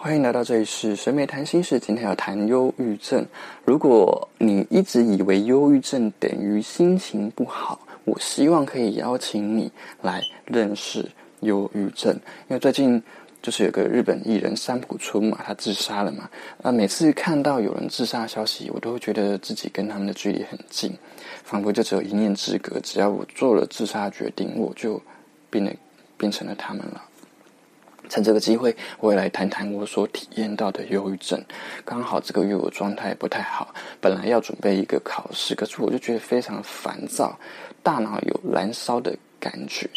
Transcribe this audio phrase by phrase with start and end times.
[0.00, 1.80] 欢迎来到这里是神美谈心事。
[1.80, 3.26] 今天要谈忧郁症。
[3.64, 9.72] 如果你一直以为忧郁症等于心情不好，我希望可以邀请你
[10.02, 11.04] 来认识
[11.40, 12.14] 忧郁症。
[12.46, 13.02] 因为最近
[13.42, 16.30] 就是有个日本艺人三浦春马，他自杀了嘛。
[16.62, 20.96] 啊，每次看到有人自杀消息，我都会觉得自己跟他们的距离很近，
[21.42, 22.78] 仿佛就只有一念之隔。
[22.78, 25.02] 只要我做了自杀决定，我就
[25.50, 25.74] 变得
[26.16, 27.02] 变成了他们了。
[28.08, 31.42] 趁这个机会，我也来谈谈我所体验到的忧郁症。
[31.84, 37.38] 刚好这个月我状态不太好，本来要准备一个考试，可是我就觉得非常烦躁，
[37.82, 39.88] 大脑有燃烧的感觉。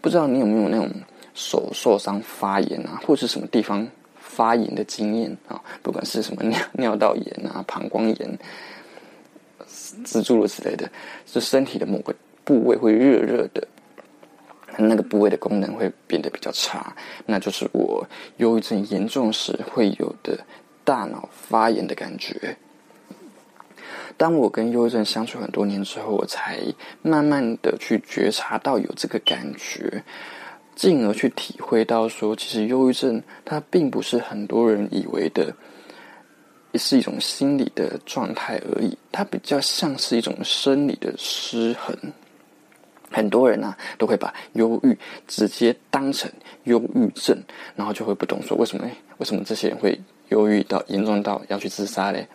[0.00, 0.88] 不知道你有没有那种
[1.34, 3.86] 手受伤发炎啊，或是什么地方
[4.18, 5.60] 发炎的经验啊？
[5.82, 8.38] 不管是什么尿 尿道炎啊、膀胱炎、
[10.04, 10.88] 蜘蛛之类的，
[11.26, 13.66] 就身体的某个部位会热热的。
[14.78, 16.94] 那个部位的功能会变得比较差，
[17.24, 20.38] 那就是我忧郁症严重时会有的
[20.84, 22.56] 大脑发炎的感觉。
[24.16, 26.58] 当我跟忧郁症相处很多年之后，我才
[27.02, 30.02] 慢慢的去觉察到有这个感觉，
[30.74, 35.54] 进而去体会到说，其实忧郁症它并不是很多人以为的，
[36.74, 41.94] 是一种心理的状态而已，它比较像是一种生理的失衡。
[43.16, 44.94] 很多人呢都会把忧郁
[45.26, 46.30] 直接当成
[46.64, 47.34] 忧郁症，
[47.74, 48.86] 然后就会不懂说为什么？
[49.16, 52.28] 为什么这些人会忧郁到严重到要去自杀嘞？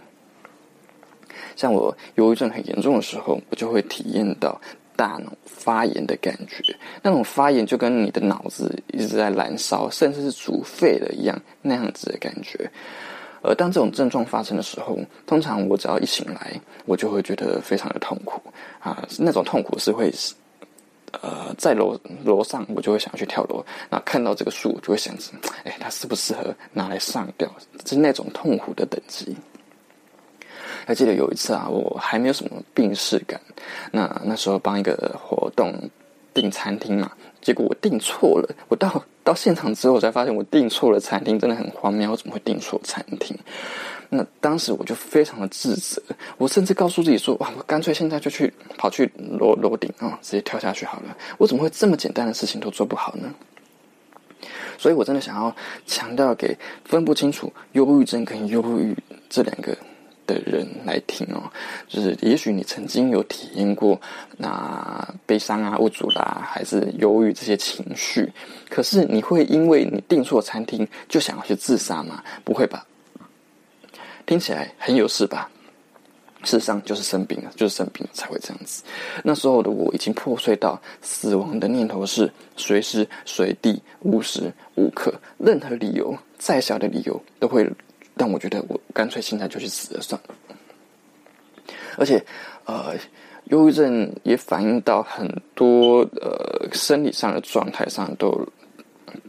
[1.56, 4.59] 像我忧郁症很严重的时候，我就会体验到
[4.96, 12.72] 大脑发炎的感觉，那种发炎就跟你的脑子一直在燃烧，甚至是煮沸了一样那样子的感觉。
[13.44, 18.42] 而当这种症状发生的时候，通常我只要一醒来，我就会觉得非常的痛苦
[18.80, 20.12] 啊，那种痛苦是会。
[21.22, 23.64] 呃，在楼楼上，我就会想要去跳楼。
[23.90, 25.31] 那看到这个树，就会想着，
[25.66, 27.50] 哎，它适不适合拿来上吊？
[27.86, 29.36] 是那种痛苦的等级。
[30.86, 33.40] 还记得有一次啊，我还没有什么病逝感，
[33.92, 35.74] 那那时候帮一个活动
[36.34, 38.50] 订餐厅嘛，结果我订错了。
[38.68, 42.09] 我到到现场之后，才发现我订错了餐厅，真的很荒谬。
[42.09, 43.38] 我怎么会订错餐厅？
[44.13, 46.01] 那当时我就非常的自责，
[46.38, 53.33] 我甚至告诉自己说：“哇，我干脆现在就去跑去楼楼顶啊，直接跳下去好了。”我怎么会这么简单的事情都做不好呢？
[54.77, 55.55] 所以我真的想要
[55.85, 58.94] 强调给分不清楚忧郁症跟忧郁
[59.29, 59.77] 这两个
[60.28, 61.49] 的人来听哦，
[61.88, 64.01] 就是也许你曾经有体验过
[64.38, 68.29] 那悲伤啊、无助啦，还是忧郁这些情绪，
[68.69, 72.22] 可是你会因为你订错餐厅就想要去自杀吗？
[72.43, 72.85] 不会吧？
[74.26, 75.50] 听起来很有事吧？
[76.44, 78.84] 事实上就是生病了，就是生病才会这样子。
[79.24, 87.70] 那时候的我已经破碎到死亡的念头是随时随地、无时无刻，任何理由再小的理由都会
[88.16, 90.36] 让我觉得我干脆现在就去死了算了。
[91.98, 92.26] 而且，
[92.66, 92.96] 呃，
[93.46, 98.48] 忧郁症也反映到很多呃生理上的状态上，都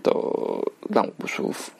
[0.02, 1.70] 都让我不舒服。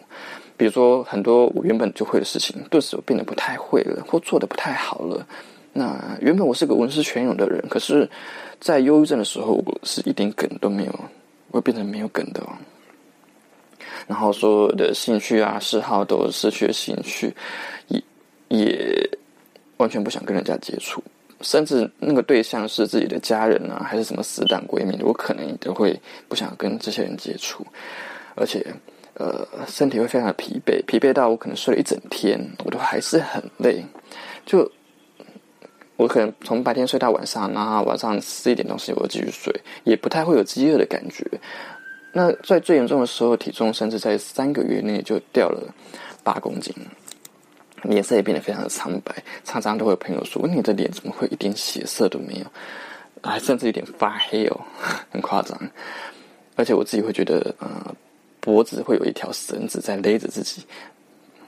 [0.62, 5.26] 比如说，很多我原本就会的事情，顿时我变得不太会了，或做的不太好了。
[5.72, 8.08] 那原本我是个文思泉涌的人，可是，
[8.60, 11.00] 在忧郁症的时候，我是一点梗都没有，
[11.50, 12.54] 我变成没有梗的哦。
[14.06, 17.34] 然后所有的兴趣啊、嗜好都失去了兴趣，
[17.88, 18.00] 也
[18.46, 19.10] 也
[19.78, 21.02] 完全不想跟人家接触，
[21.40, 27.66] 甚至那个对象是自己的家人啊，还是什么死党闺蜜，我可能都会不想跟这些人接触，
[28.36, 28.64] 而且。
[29.14, 33.84] 呃，身体会非常的疲惫，疲惫到我可能睡了一整天，我都还是很累。
[34.46, 34.68] 就
[35.96, 41.24] 我可能从白天睡到晚上，然后晚上十一点钟时我继续睡，也不太会有饥饿的感觉。
[42.14, 45.62] 那在最严重的时候，体重甚至在三个月内就掉了
[46.24, 46.74] 八公斤，
[47.82, 52.46] 脸色也变得非常的苍白，常常都会有朋友说：“你的脸怎么会一点血色都没有？
[53.22, 54.60] 还甚至有点发黑哦，
[55.12, 55.58] 很夸张。”
[56.56, 57.94] 而且我自己会觉得，呃。
[58.42, 60.64] 脖子会有一条绳子在勒着自己，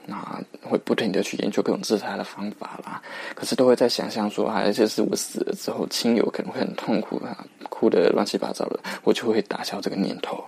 [0.05, 3.01] 那会不停的去研究各种自杀的方法啦。
[3.35, 10.41] 可是都会在想象说，啊，而且是我死了之后，亲友可能会很痛苦啊，哭的乱七八糟的，我就会打消这个念头。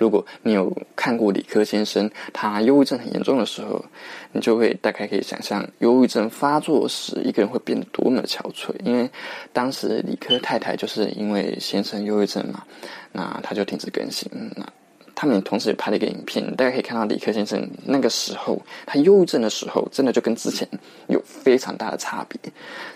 [0.00, 3.84] 如果你有看过理科先生他忧郁症很严重的时候，
[4.32, 8.74] 你就会大概可以想象，忧郁症发作时一个人会变得多么的憔悴。
[8.82, 9.10] 因为
[9.52, 12.64] 当时理科太太就是因为先生忧郁症嘛，
[13.12, 14.26] 那他就停止更新。
[14.56, 14.66] 那
[15.14, 20.66] 他们同时也拍了一个影片，大家可以看到理科先生那个时候他忧郁症的时候，真的就跟之前
[21.08, 22.40] 有非常大的差别，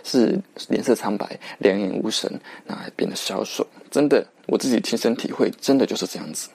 [0.02, 2.32] 是脸色苍白、两眼无神，
[2.64, 3.66] 那还变得消瘦。
[3.90, 6.48] 真的，我自己亲身体会，真的就是这样子。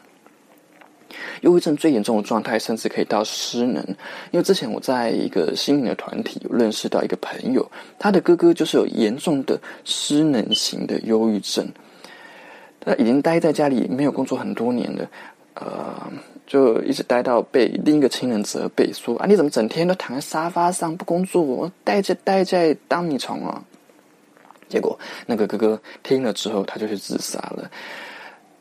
[1.41, 3.83] 忧郁症最严重的状态，甚至可以到失能。
[4.31, 11.67] 因为之前我在一个心灵的团体有认识到一个朋友，他的哥哥就是有严重的失能型的忧郁症。
[12.79, 15.09] 他已经待在家里没有工作很多年了，
[15.55, 16.11] 呃，
[16.47, 23.61] 就一直待到被另一个亲人责备说：“啊，你怎么整天都躺在沙发上不工作，待在待在当米虫啊？”
[24.69, 27.69] 结果那个哥哥听了之后，他就去自杀了。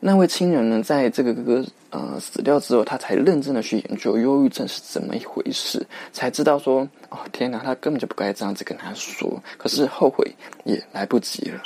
[0.01, 10.31] 那位亲人呢，在这个哥哥呃死掉之后，他才认真的去研究忧郁症是怎么一回事，才知道说哦天哪，他根本就不该这样子跟他说，可是后悔
[10.63, 11.61] 也来不及了。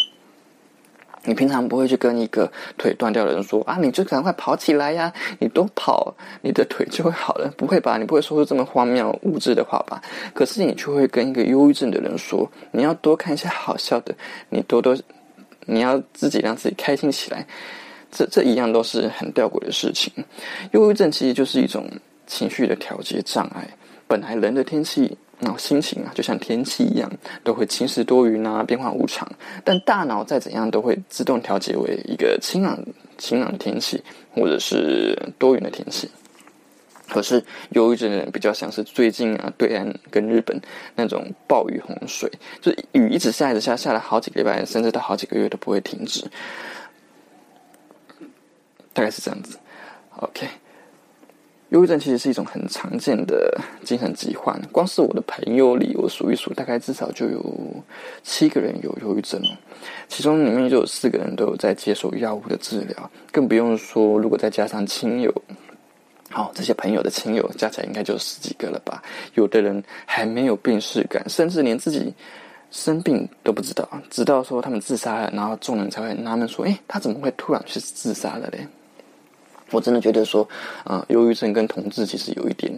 [1.25, 7.97] 你平常不会去跟一个腿断掉的人说啊，你就赶快跑起来呀，你多跑，你的腿就会好了，不会吧？
[7.97, 10.01] 你不会说出这么荒谬无知的话吧？
[10.33, 14.13] 可是你却会跟一个忧郁症的人说，你要多看一些好笑的，
[14.49, 14.97] 你多多，
[15.65, 17.47] 你要自己让自己开心起来。
[18.15, 20.13] 这这一样都是很吊诡的事情。
[20.71, 21.89] 忧郁症其实就是一种
[22.27, 23.67] 情绪的调节障碍。
[24.07, 27.11] 本来人的天气，然后心情啊，就像天气一样，
[27.43, 29.27] 都会晴时多云啊，变化无常。
[29.63, 32.77] 但大脑再怎样，都会自动调节为一个晴朗、
[33.17, 34.03] 晴朗的天气，
[34.35, 36.07] 或者是多云的天气。
[37.09, 40.59] 可是忧郁症的人比较像是最近啊，对岸跟日本
[40.95, 42.31] 那种暴雨洪水，
[42.61, 46.23] 就雨一直下一直下，下了好几个礼拜，甚至到好几个月都不会停止。
[48.93, 49.57] 大概是这样子
[50.17, 50.47] ，OK。
[51.69, 57.43] 忧郁症其实是一种很常见的精神疾患，光是我的朋友里，我数一数，大概至少就有
[58.21, 59.49] 七个人有忧郁症哦。
[60.07, 65.33] 其中里面就有四个人都有在接受药物的治疗，更不用说如果再加上亲友，
[66.29, 69.01] 好，这些朋友的亲友加起来应该就十几个了吧。
[69.33, 72.13] 有的人还没有病逝感，甚至连自己
[72.69, 78.67] 生病都不知道，直到说他们自杀了，然后众人才会纳闷说：“哎，他怎么会突然去自杀了嘞？”
[79.73, 80.47] 我真的觉得说，
[80.85, 82.71] 啊，忧郁症跟同志其实有一点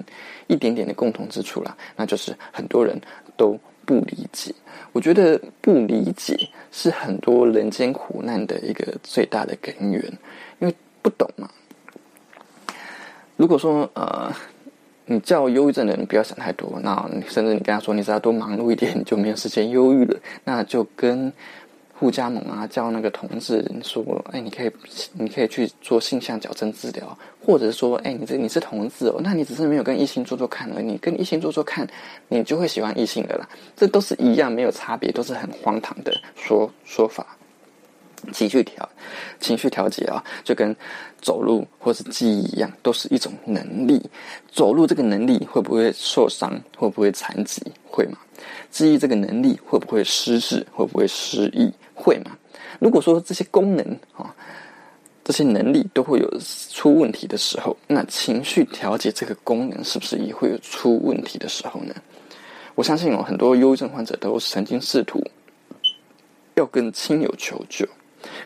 [0.48, 3.00] 一点点的共同之处啦，那就是很多人
[3.38, 4.56] 都不理解。
[4.94, 10.02] 我觉得不理解是很多人间苦难的一个最大的根源，
[10.60, 11.50] 因为不懂嘛。
[13.36, 14.32] 如果说呃，
[15.06, 21.32] 你叫忧郁症的人不要想太多，那甚至你跟他说你只要多忙碌一点，你就没有时间忧郁了，那就跟。
[21.98, 24.04] 互加盟啊，叫那个同志说
[24.34, 24.72] ：“哎，你可以，
[25.14, 31.88] 你可以去做性向矫正治疗，或者说，哎，你这你是同志哦，那你只是没有跟异性做做看而已，你跟异性做做看，
[32.28, 33.48] 你就会喜欢异性的啦。
[33.78, 37.26] 这都是一样，没有差别，都是很荒唐的说说法。
[38.34, 38.90] 情绪调
[39.40, 40.76] 情绪调节啊，就跟
[41.22, 44.02] 走路或是记忆一样，都是一种能力。
[44.52, 46.60] 走路这个能力会不会受伤？
[46.76, 47.62] 会不会残疾？
[47.86, 48.18] 会吗？
[48.72, 50.66] 记忆这个能力会不会失智？
[50.74, 51.72] 会不会失忆？
[52.06, 52.38] 会吗？
[52.80, 54.36] 如果说这些功能啊，
[55.24, 61.96] 这些能力都会有出问题的时候，那情绪调节这个功能是不是也会有出问题的时候呢？
[62.76, 65.20] 我相信有很多忧郁症患者都曾经试图
[66.54, 67.88] 要跟亲友求救，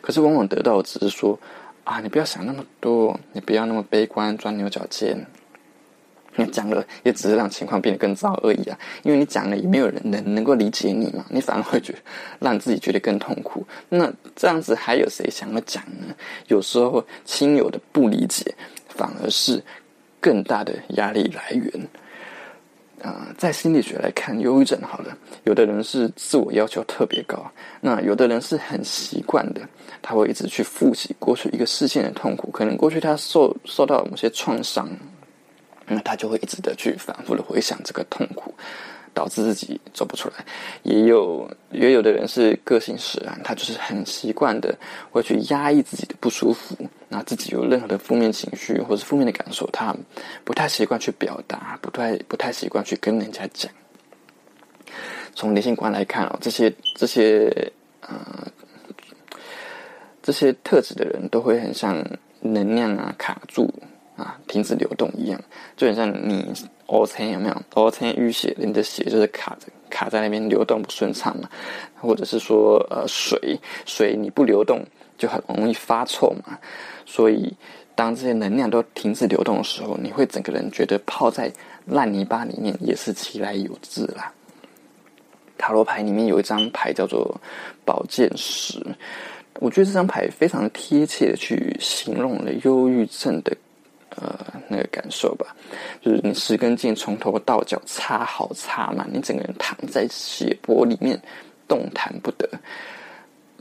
[0.00, 1.38] 可是往往得到的只是说
[1.84, 5.26] 啊，你不要想那么多，你不要那么悲观，钻牛角尖。
[6.36, 8.78] 你讲了也只是让情况变得更糟而已啊！
[9.02, 11.98] 因为你讲了也没有人能能够理解你嘛，你反而会觉得
[12.38, 13.66] 让自己觉得更痛苦。
[13.88, 16.14] 那这样子还有谁想要讲呢？
[16.46, 18.54] 有时候亲友的不理解
[18.88, 19.62] 反而是
[20.20, 21.88] 更大的压力来源。
[23.02, 29.62] 啊，在心理学来看，忧郁症好了，有的人是自我要求特别高，那有的人是很习惯的，
[30.02, 34.86] 他会一直去复习过去一个事件的痛苦，可能过去他受受到某些创伤。
[35.90, 38.54] 那他就会一直的去反复的回想这个痛苦，
[39.12, 40.44] 导致自己走不出来。
[40.84, 44.72] 也有也有的人是个性使然，他就是很习惯的
[45.10, 46.76] 会去压抑自己的不舒服，
[47.08, 49.94] 那自己有任何的负面情绪或是负面的感受，他
[50.44, 53.70] 不太习惯去表达，不太不太习惯去跟人家讲。
[55.34, 58.46] 从灵性观来看哦，这些这些呃
[60.22, 62.04] 这些特质的人都会很像
[62.40, 63.72] 能量啊卡住。
[64.50, 65.40] 停止流动一样，
[65.76, 66.52] 就很像你
[66.86, 71.48] O 层有没有 O 层淤血，你的血就是卡着，卡在那边流动不顺畅嘛。
[72.00, 74.84] 或者是说，呃，水水你不流动
[75.16, 76.58] 就很容易发臭嘛。
[77.06, 77.54] 所以，
[77.94, 81.52] 当这些能量都停止流动的时候，你会整个人觉得泡在
[81.86, 84.32] 烂泥巴里面也是其来有自啦。
[85.56, 87.40] 塔罗牌里面有一张牌叫做
[87.84, 88.84] 宝剑十，
[89.60, 93.56] 我觉得这张牌非常贴切的去形容了忧郁症的。
[94.16, 94.38] 呃，
[94.68, 95.54] 那个感受吧，
[96.00, 101.20] 就是你十根筋从头到脚插好插满，你整个人躺在血泊里面
[101.68, 102.48] 动弹不得，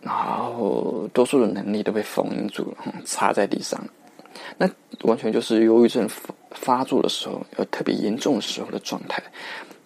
[0.01, 3.79] 然后多数的能力都被封印住了，插在地上。
[4.57, 4.69] 那
[5.01, 9.21] 完全就是忧郁症发发作的时候，有特别严重的时候的状态，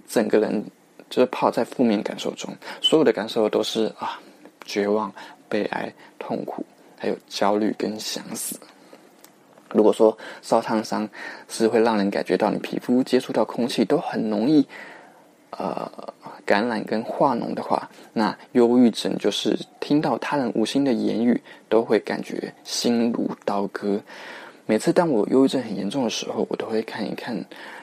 [0.07, 0.63] 整个人
[1.09, 4.19] 就是泡在负面感受中，所有的感受都是啊，
[4.65, 5.13] 绝望、
[5.49, 6.65] 悲哀、痛苦，
[6.97, 8.57] 还有焦虑跟想死。
[9.73, 11.07] 如果说烧烫伤
[11.49, 14.65] 是会让人感觉到你皮肤接触到空气都很容易，
[15.49, 15.91] 呃，
[16.45, 23.99] 感染跟化脓的话，那忧郁症就是听到他人无心的言语都会感觉心如刀割。
[24.65, 27.37] 每次当我忧郁症很严重的时候，我都会看一看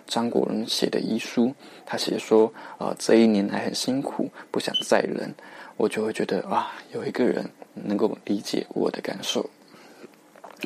[0.06, 1.54] 张国荣写的遗书，
[1.85, 5.35] 他写说，呃，这一年来很辛苦，不想再忍，
[5.76, 7.44] 我就会觉得啊，有一个人
[7.75, 9.44] 能够理解我的感受。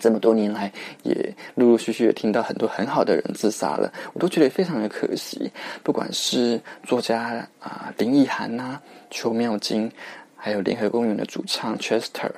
[0.00, 0.72] 这么多年来，
[1.02, 5.50] 也陆陆续续的听到很多很好的人自杀了，我都觉得非常的可惜。
[5.82, 9.90] 不管是作家啊林奕涵呐、邱妙金，
[10.36, 12.30] 还有联合公园的主唱 Chester，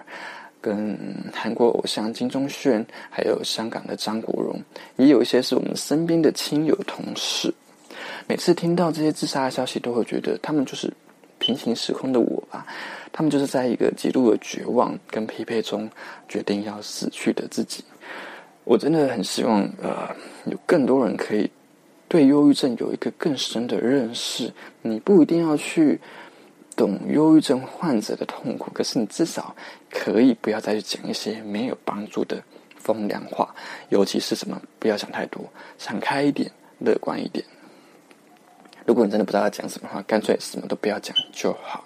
[0.61, 0.99] 跟
[1.33, 4.61] 韩国偶像金钟铉，还有香港的张国荣，
[4.97, 7.53] 也有一些是我们身边的亲友同事。
[8.29, 10.93] 每次听到这些自杀的消息，都会觉得他们就是
[11.39, 12.67] 平行时空的我吧。
[13.13, 15.89] 他们就是在一个极度的绝望跟疲惫中，
[16.29, 17.83] 决定要死去的自己。
[18.65, 20.15] 我真的很希望，呃，
[20.45, 21.51] 有更多人可以
[22.09, 24.53] 对忧郁症有一个更深的认识。
[24.83, 25.99] 你不一定要去
[26.77, 29.55] 懂忧郁症患者的痛苦，可是你至少
[29.89, 32.43] 可以不要再去讲一些没有帮助的
[32.77, 33.55] 风凉话。
[33.89, 35.43] 尤其是什么，不要想太多，
[35.79, 36.51] 想开一点，
[36.81, 37.43] 乐观一点。
[38.87, 41.85] 如果你真的不知道要讲什么话，干脆什么都不要讲就好。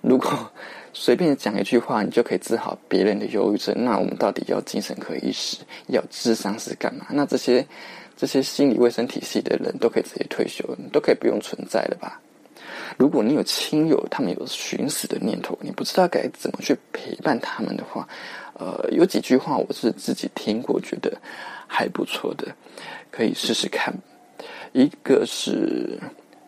[0.00, 0.50] 如果
[0.92, 7.06] 随便讲一句话，你就可以治好别人的忧郁症，那我们到底要精神科医师、要智商是干嘛？
[7.10, 7.66] 那这些
[8.16, 12.20] 这些心理卫生体系的人都可以直接退休，都可以不用存在了吧？
[12.98, 18.06] 如果你有亲友，他们有寻死的念头，你不知道该怎么去陪伴他们的话，
[18.54, 21.12] 呃，有几句话我是自己听过，觉得
[21.66, 22.54] 还不错的，
[23.10, 23.92] 可以试试看。
[24.72, 26.00] 一个是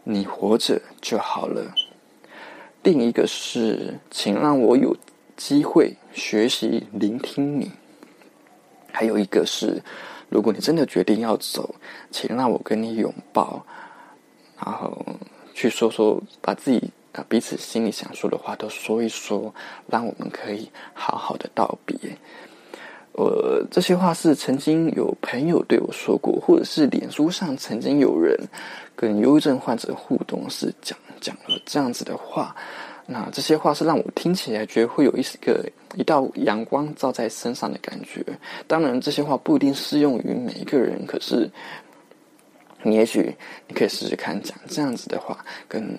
[0.02, 1.74] 你活着就好了。
[2.82, 4.96] 另一个是，请让我有
[5.36, 7.70] 机会学习聆听你。
[8.92, 9.82] 还有一个是，
[10.28, 11.74] 如果你真的决定要走，
[12.10, 13.64] 请让我跟你拥抱，
[14.56, 15.04] 然后
[15.52, 19.54] 去说说，把自己啊彼此心里想说的话都说一说，
[19.88, 21.96] 让我们可以好好的道别。
[23.14, 28.38] 呃，这些话是曾经有朋友对我说过，或者是脸书上曾经有人
[28.94, 30.96] 跟忧郁症患者互动是讲。
[31.20, 32.54] 讲了这样子的话，
[33.06, 38.22] 那这些话是让我听起来觉得会有一个一道阳光照在身上的感觉。
[38.66, 41.50] 当然，这些话不一定适用于每一个人，可是
[42.82, 43.34] 你也许
[43.66, 45.96] 你可以试试看讲这样子的话，跟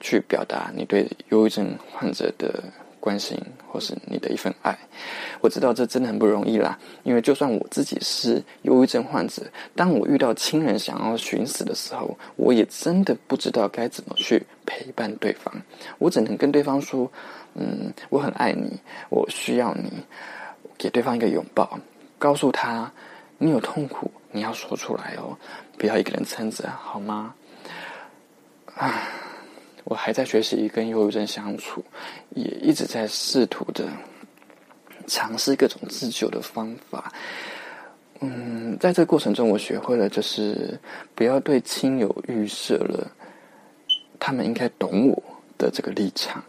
[0.00, 2.64] 去表达你对忧郁症患者的。
[3.00, 4.76] 关心或是你的一份爱，
[5.40, 6.78] 我知道这真的很不容易啦。
[7.04, 9.42] 因为就算我自己是忧郁症患者，
[9.74, 15.54] 当我遇到亲人想要寻死的时候，我也真的不知道该怎么去陪伴对方。
[15.98, 17.10] 我只能跟对方说
[17.54, 18.78] ：“嗯，我很爱你，
[19.08, 19.90] 我需要你。”
[20.76, 21.78] 给对方一个拥抱，
[22.18, 22.90] 告诉他
[23.38, 25.36] ：“你有痛苦，你要说出来哦，
[25.76, 27.34] 不要一个人撑着，好吗？”
[28.74, 28.94] 啊。
[29.84, 31.82] 我还在学习跟忧郁症相处，
[32.30, 33.88] 也一直在试图的
[35.06, 37.12] 尝试各种自救的方法。
[38.20, 40.78] 嗯，在这个过程中，我学会了就是
[41.14, 43.10] 不要对亲友预设了
[44.18, 45.22] 他们应该懂我
[45.56, 46.42] 的这个立场，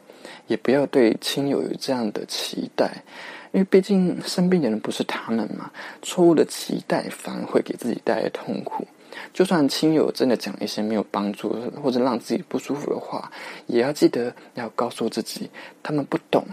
[0.47, 3.03] 也不要对亲友有这样的期待，
[3.51, 5.71] 因为毕竟生病的人不是他们嘛。
[6.01, 8.87] 错误的期待反而会给自己带来痛苦。
[9.33, 13.31] 就算亲友真的讲一些没有帮助或者让自己不舒服的话，
[13.67, 15.49] 也要记得要告诉自己，
[15.81, 16.45] 他们不懂，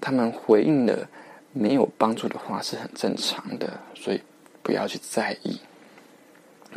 [0.00, 1.08] 他们回应的
[1.52, 4.20] 没有帮助的话是很正常的，所以
[4.62, 5.60] 不要去在意。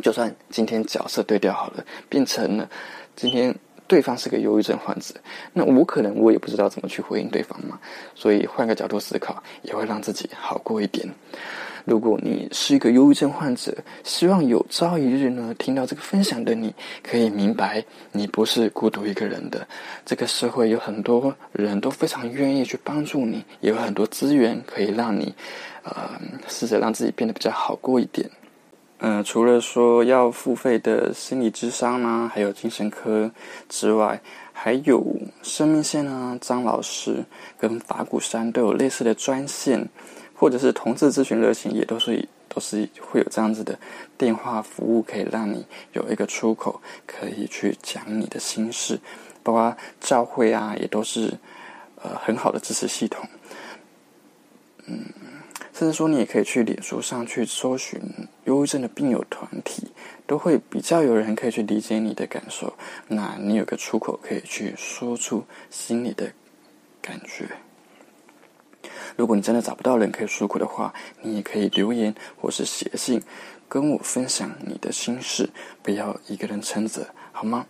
[0.02, 2.68] 就算今天角色对调好了，变成了
[3.14, 3.54] 今天
[3.86, 5.14] 对方是个忧郁症患者，
[5.52, 7.78] 那我可能我也不知道怎么去回应对方嘛，
[8.14, 11.06] 所以换个角度思考，也会让自己好过一点。
[11.84, 16.72] 如果你是一个忧郁症患者，希望有朝一日呢，听到这个分享的你，
[17.02, 19.66] 可以明白你不是孤独一个人的。
[20.04, 25.34] 这个社会有很多人都非常愿意去帮助你，也有很多资源可以让你，
[25.82, 28.30] 呃，试着让自己变得比较好过一点。
[28.98, 33.28] 嗯，除了说要付费的心理智商呢，还有精神科
[33.68, 34.20] 之外，
[34.52, 35.04] 还有
[35.42, 37.24] 生命线啊，张老师
[37.58, 39.88] 跟法鼓山都有类似的专线。
[40.42, 43.78] 或者是同志咨询热线，也都是都是会有这样子的
[44.18, 48.98] 电话服务，可以让你有一个出口，可以去讲你的心事。
[49.44, 51.32] 包括教会啊，也都是
[52.02, 53.24] 呃很好的支持系统。
[54.86, 55.04] 嗯，
[55.72, 58.00] 甚至说你也可以去脸书上去搜寻
[58.46, 59.92] 忧郁症的病友团体，
[60.26, 62.74] 都会比较有人可以去理解你的感受，
[63.06, 66.32] 那你有个出口可以去说出心里的
[67.00, 67.48] 感觉。
[69.16, 73.22] 如果你真的找不到人可以诉苦的话，你也可以留言或是写信
[73.68, 75.48] 跟我分享你的心事，
[75.82, 77.66] 不要一个人撑着，好吗？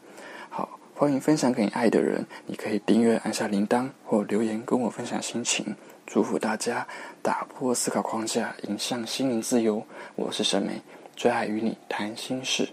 [0.49, 5.75] 好，欢迎分享给你爱的人，你可以订阅、按下铃铛或留言跟我分享心情。
[6.07, 6.87] 祝福大家
[7.23, 9.87] 打破思考框架，迎向心灵自由。
[10.15, 10.83] 我是沈梅，
[11.17, 12.69] 最爱与你谈心事。